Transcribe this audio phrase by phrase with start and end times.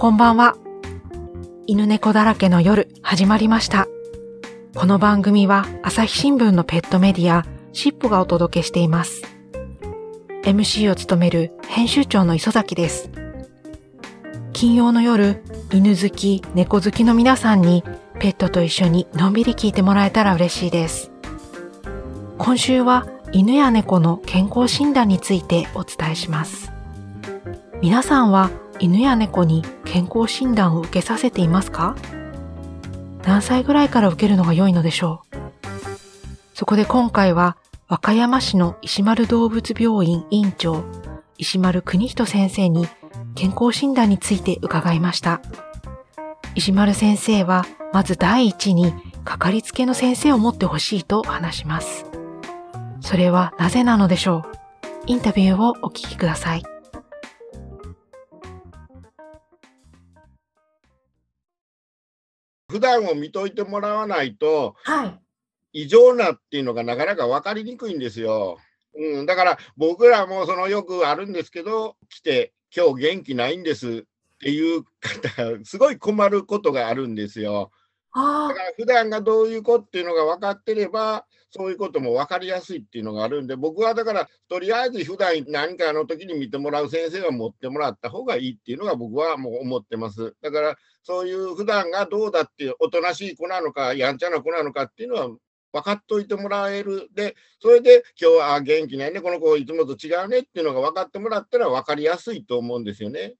[0.00, 0.56] こんばんは。
[1.66, 3.86] 犬猫だらけの夜始まりました。
[4.74, 7.44] この番組は朝日新聞のペットメディア
[7.74, 9.20] シップがお届けしています。
[10.42, 13.10] MC を務める編集長の磯崎です。
[14.54, 17.84] 金曜の夜、犬好き、猫好きの皆さんに
[18.20, 21.12] ペットと一緒にのんびり聞いてもらえたら嬉しいです。
[22.38, 26.72] 今週は犬や猫の健康診断についてお伝えします。
[27.82, 31.94] 皆さんは犬や猫に健康診断を受けさせていますか？
[33.24, 35.36] 何歳ぐらいから受けるのが良いのでしょう？
[36.54, 40.84] そこで今回は和歌山市の石丸動物病院院長
[41.36, 42.86] 石丸邦人先生に
[43.34, 45.42] 健康診断について伺いました。
[46.54, 52.06] 石丸先生はまず第一にかかりつけの先生を持ってほしいと話します。
[53.02, 54.52] それはなぜなのでしょう？
[55.06, 56.62] インタビューをお聞きください。
[62.70, 65.20] 普段を見といてもらわないとはい。
[65.72, 68.58] 異常なっていうのがなかなか分かりにくいんですよ。
[68.94, 77.70] うん、だから僕らもそのよくあるんですけど来て「今日元気ないんです」っていう方すごい困ることがあるんですよ。
[78.12, 90.34] あだから普段がどういう子っていうのが分かってればそういうことも分かりやすいっていうのがあるんで僕はだからとりあえず普段何かの時に見てもらう先生は持ってもらった方がいいっていうのが僕はもう思ってます。
[90.42, 95.28] だからそういう普段がどうだっていうおとなしい子なのかやんちゃな子なのかっていうのは
[95.72, 103.34] 分かっといてもらえるでそれで今日は元気ないねこの子いつもと違うねっていうのが分かってもらったら分かりやすいと思うんですよね。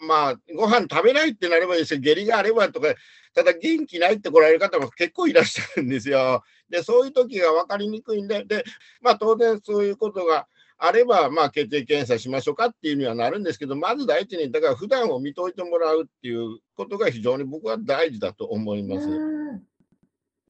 [0.00, 2.88] まあご飯食べないってなればいいですよ下痢があればとか
[3.32, 6.42] ただ元気ないって来られる方も結構いらっしゃるんですよ。
[6.68, 8.64] でそういう時が分かりにくいんでで、
[9.00, 10.46] まあ、当然そういうことが
[10.78, 19.08] あれば、まあ、血液検査しましょうかっていうにはなるんですけどまず第一にだから普段を見といてもらうっていうことが非常に僕は大事だと思います。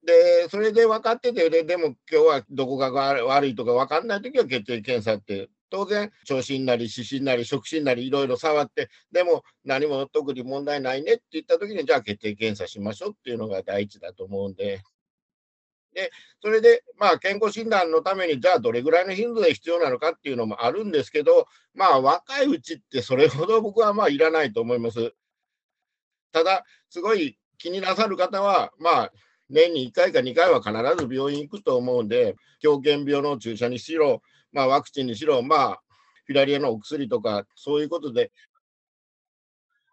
[0.04, 14.82] で、それで分かってて、ででも今日はどこが悪悪いとか分かんないときは血液検査って、当然、聴診なり、視診なり、触診なり、いろいろ触って、でも何も特に問題ないねって言ったときに、じゃあ血液検査しましょうっていうのが第一だと思うんで。
[15.94, 16.10] で、
[16.42, 25.14] それで、まあ、健康診断のために、じゃあどれぐらいの頻度で必要なのかっていうのもあるんですけど、まあ、若いうちってそれほど僕はまあいらないと思います。
[26.32, 29.12] ただ、すごい気になさる方は、まあ、
[29.48, 30.72] 年に1回か2回は必
[31.06, 34.20] ず病院行くと思うんで、狂犬病の注射にしろ、
[34.52, 35.80] まあ、ワクチンにしろ、まあ、
[36.26, 38.32] フィラリアのお薬とか、そういうことで、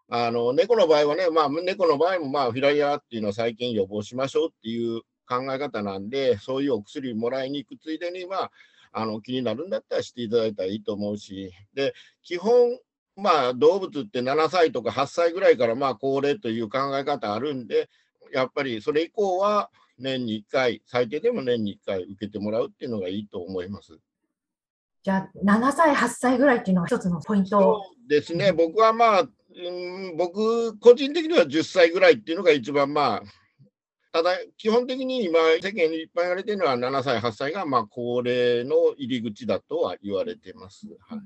[0.08, 5.00] あの猫の場合はね、まあ、猫の場合も、まあ、フィラリアっていうのは最近予防しましょうっていう
[5.40, 8.50] 考え方なんで、そういうお薬もらいに行くついでに、まあ、
[8.92, 12.78] あの気になるんだったらしていただいたらいいと思うし、で基本、
[13.16, 17.88] まあ、動物って7歳とか8歳ぐらいからまあ高齢という考え方あるんで、
[18.32, 23.98] やっぱりそれ以降は年に1回、最低でも年に1回受けてもらうっていうのがいいと思います。
[25.02, 27.50] じゃあ、7歳、8歳ぐらいっていうのが一つのポイント。
[27.50, 29.26] そうですね、僕はまあ、う
[30.12, 33.22] ん、僕、個人的には10歳ぐらいっていうのが一番まあ、
[34.12, 40.86] ただ、基本的に今、世間にいっぱい言われてるのは、7歳、8歳がまあ高齢の入り口だとは言われてます。
[41.08, 41.20] はい、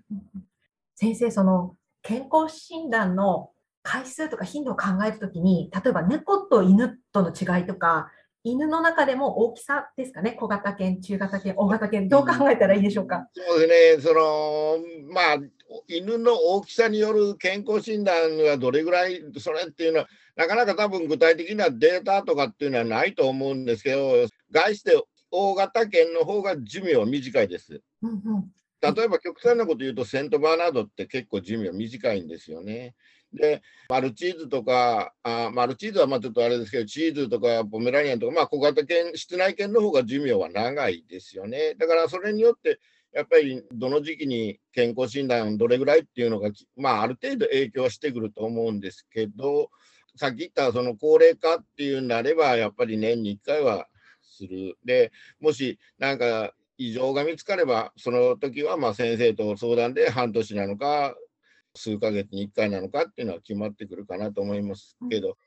[0.94, 3.50] 先生、その健康診断の
[3.82, 8.10] 回数とか頻度を考えるときに、例えば猫と犬との違いとか、
[8.44, 13.28] 犬の中でも大きさですかね、小型犬、中型犬、大型犬、どう考えたらいいでしょうか？
[13.34, 14.78] そうですね、その
[15.12, 15.38] まあ、
[15.88, 27.80] 犬の大きさによる健康診断はどれぐらい、それっていうのは、なかなか多分具体的なデータとかっていうのはないと思うんですけど、概して大型犬の方が寿命は短いです。
[28.02, 32.94] うんうん、例えば極端なこと言うと、セントバーナードって結構寿命短いんですよね。
[33.32, 41.74] で、マルチーズとか、あマルチーズはまあちょっとあれですけど、チーズとかポメラニアンとか、まあ、小型犬、室内犬の方が寿命は長いですよね。
[41.74, 42.78] だからそれによって、
[43.16, 49.70] やっぱりどの時期に健康診断どれぐらいっていうのが、まあ、ある程度影響してくると思うんですけど、
[50.16, 53.86] さっき言ったその高齢化っていうなれば、やっぱり年に1回は
[54.20, 54.76] する。
[54.84, 61.14] で、もしなんか異常が見つかれば、その時はま先生と相談で半年なのか、
[61.74, 65.38] 数ヶ月に1回なのかっていうのは決まってくるかなと思いますけど。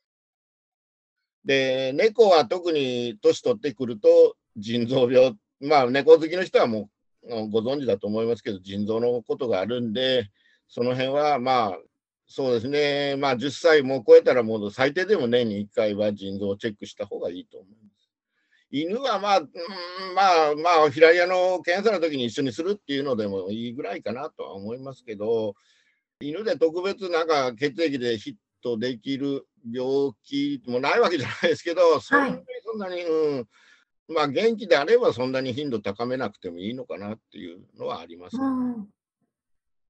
[1.45, 6.89] で、猫は特に年取ってくると腎臓病、まあ猫好きの人はもう
[7.49, 10.29] ご存知だと思いますけど、腎臓のことがあるんで、
[10.67, 11.77] その辺はまあ、
[12.27, 18.09] そうですね、まあ10歳も超えたらもう最低でも年に1回は腎臓をチェックした方がいいと思います。
[18.71, 19.47] 犬はまあ、うん、
[20.15, 25.55] まあまあ、フィラリアの検査の時に一緒にするっていうのでもいいぐらいかなとは思いますけど、
[26.21, 28.17] 犬で特別なんか血液で
[28.61, 33.47] とできる病気もないわけじゃないですけど、そんなにそんなに、うん、
[34.09, 38.87] まあ元気であればそんなに頻度高めなくてもいいのかなっていうのはあります、ね、うん、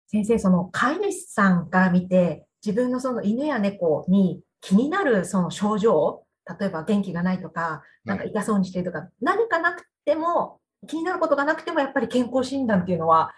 [0.08, 6.24] 先生、その飼い主さんから見て、自分のその犬や猫に気になるその症状、
[6.60, 13.32] 例えば元気がないとか、なんか痛そうにしてるとか、はい、何かなくても、気になることがなくても、やっぱり健康診断っていうのは、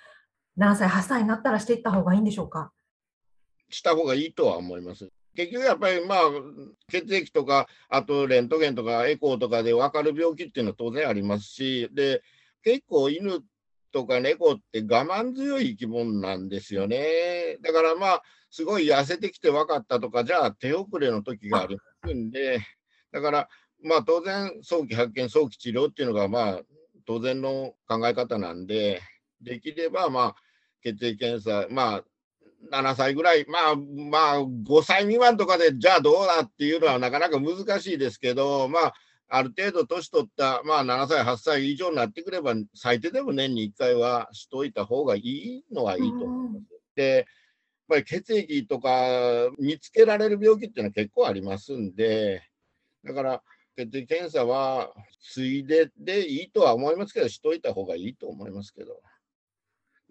[0.56, 2.72] 何歳、8歳になったらしていった方がいいんでしょうか？
[3.70, 5.10] した方がいいとは思います。
[5.36, 6.20] 結局やっぱりまあ
[6.90, 12.22] 血液とかあとレントゲンとかエコーとかで分かる病気っていうのは当然ありますしで
[12.64, 13.42] 結構犬
[13.92, 17.58] とか猫って我慢強い生き物なんですよね。
[17.62, 22.60] だからまあすごい痩せてきて分かったとかじゃあ手遅れの時がありますんで。
[23.12, 23.50] だから
[23.84, 26.62] まあ当然早期発見早期治療っていうのがまあ
[27.06, 29.02] 当然の考え方なんで
[29.42, 30.36] できればまあ
[30.84, 32.04] 血液検査まあ
[32.70, 38.94] 7歳ぐらい、まあまあ5歳未満とかでじゃあどうだっていうのはなかなか難しいですけど、まあ
[39.34, 46.66] ある程度年取った、まあ7歳、8歳以上になってくれば、最低でも年に1回はしといた方がいいのはいいと思います。
[46.96, 47.26] で、やっ
[47.88, 52.44] ぱり血液とか見つけられる病気っていうのは結構ありますんで、
[53.06, 53.42] だから
[53.78, 59.02] 血液検査はついででいいとは思いますけど、しといた方がいいと思いますけど。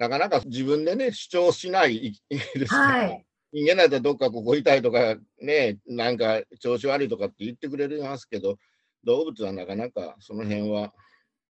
[0.00, 8.56] なかなか自分でね、主張しない ですから、はい、人間だったらどっかここ痛いとか、ね、なんか調子悪いとかって言ってくれますけど、
[9.04, 10.94] 動物はなかなかその辺は、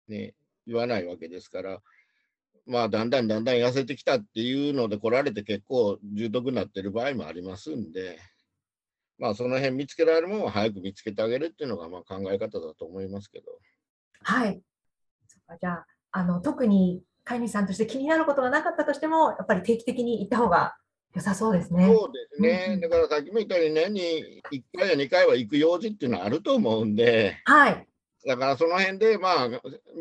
[0.09, 0.35] ね、
[0.67, 1.81] 言わないわけですから、
[2.67, 8.19] まあ、だんだんだんだん痩せてきたっていうので来られて結構重篤になってる場合もありますんで、
[9.19, 13.47] まあ、その辺見つけられるものを早く見つけてあげるっていうのがまあ考え方だと思いますけど。
[14.23, 14.61] はい。
[15.29, 20.77] そっかじゃああの特に飼い主さんとして気になることがなかったとしても、やっぱり定期的に行った方が
[21.15, 21.87] 良さそうですね。
[21.87, 22.79] そうですね。
[22.81, 27.87] だからさっきも言ったように年に1回や2回は行く用事っていうのはあると思うんで、はい。
[28.25, 29.51] だからその辺で、まあ、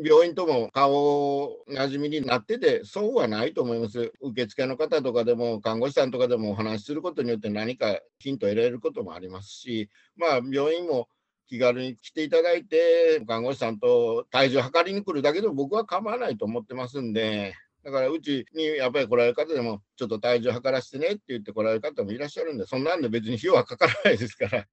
[0.02, 4.12] 病院とも顔なじみになってて、そうはないと思います。
[4.20, 11.08] 受付の方とかでも、看護師さんとかでもお話しすることによって何かヒントを得られることもありますし、まあ、病院も
[11.52, 17.52] 気軽に来ていただいて、看護師さんと体重測りに来るだけでも僕は構わないと思ってますんで、
[17.84, 24.64] だからうちにやっぱり来られる方でも、ちょっと体重測らせてねって言って来られる方もいらっしゃるんで、そんなんで別に費用はかからないですから、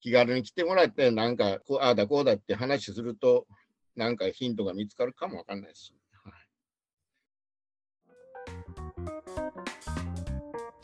[0.00, 3.46] 気軽に来てもらって、なんかこう、ああだこうだって話すると、
[3.94, 5.94] なんかヒントが見つかるかもわかんないし。
[6.24, 6.34] はい、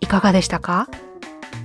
[0.03, 0.89] いかがでしたか？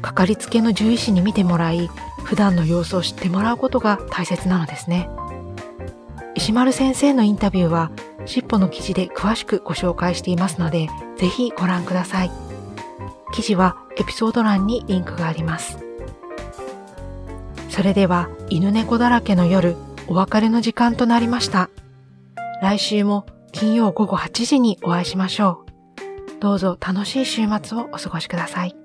[0.01, 1.87] かかりつけの獣医師に見てもらい、
[2.23, 5.09] 普段の様子を知ってもらうことが大切なのですね。
[6.35, 7.91] 石丸先生のインタビューは、
[8.25, 10.87] しっぽの記事で詳しくご紹介していますので、
[11.17, 12.31] ぜひご覧ください。
[13.33, 15.77] 記事はエピソード欄にリンクがあります。
[17.69, 19.75] それでは、犬猫だらけの夜、
[20.07, 21.69] お別れの時間となりました。
[22.61, 25.65] 来週も金曜午後8時にお会いしましょ
[26.37, 26.41] う。
[26.41, 28.80] どうぞ楽しい週末をお過ごしください。